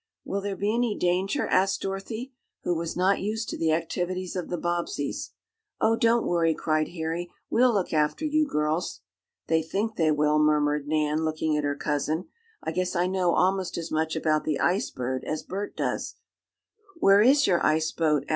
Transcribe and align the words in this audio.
"Will 0.25 0.41
there 0.41 0.55
be 0.55 0.73
any 0.73 0.97
danger?" 0.97 1.45
asked 1.45 1.81
Dorothy, 1.83 2.33
who 2.63 2.75
was 2.75 2.97
not 2.97 3.19
used 3.21 3.49
to 3.49 3.57
the 3.59 3.71
activities 3.71 4.35
of 4.35 4.49
the 4.49 4.57
Bobbseys. 4.57 5.29
"Oh, 5.79 5.95
don't 5.95 6.25
worry!" 6.25 6.55
cried 6.55 6.87
Harry. 6.87 7.31
"We'll 7.51 7.71
look 7.71 7.93
after 7.93 8.25
you 8.25 8.47
girls." 8.49 9.01
"They 9.45 9.61
think 9.61 9.97
they 9.97 10.09
will," 10.11 10.39
murmured 10.39 10.87
Nan 10.87 11.23
looking 11.23 11.55
at 11.55 11.63
her 11.63 11.75
cousin, 11.75 12.29
"I 12.63 12.71
guess 12.71 12.95
I 12.95 13.05
know 13.05 13.35
almost 13.35 13.77
as 13.77 13.91
much 13.91 14.15
about 14.15 14.43
the 14.43 14.59
Ice 14.59 14.89
Bird 14.89 15.23
as 15.23 15.43
Bert 15.43 15.77
does." 15.77 16.15
"Where 16.97 17.21
is 17.21 17.45
your 17.45 17.63
ice 17.63 17.91
boat?" 17.91 18.25